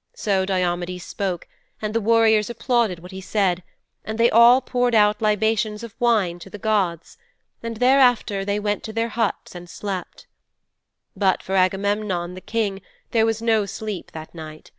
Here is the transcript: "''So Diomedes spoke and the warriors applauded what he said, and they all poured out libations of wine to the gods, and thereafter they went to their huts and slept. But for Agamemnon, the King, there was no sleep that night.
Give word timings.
"''So 0.12 0.44
Diomedes 0.44 1.04
spoke 1.06 1.46
and 1.80 1.94
the 1.94 2.00
warriors 2.00 2.50
applauded 2.50 2.98
what 2.98 3.12
he 3.12 3.20
said, 3.20 3.62
and 4.04 4.18
they 4.18 4.28
all 4.28 4.60
poured 4.60 4.92
out 4.92 5.22
libations 5.22 5.84
of 5.84 5.94
wine 6.00 6.40
to 6.40 6.50
the 6.50 6.58
gods, 6.58 7.16
and 7.62 7.76
thereafter 7.76 8.44
they 8.44 8.58
went 8.58 8.82
to 8.82 8.92
their 8.92 9.10
huts 9.10 9.54
and 9.54 9.70
slept. 9.70 10.26
But 11.14 11.44
for 11.44 11.54
Agamemnon, 11.54 12.34
the 12.34 12.40
King, 12.40 12.82
there 13.12 13.24
was 13.24 13.40
no 13.40 13.66
sleep 13.66 14.10
that 14.10 14.34
night. 14.34 14.72